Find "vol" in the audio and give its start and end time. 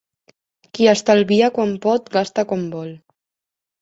2.77-2.91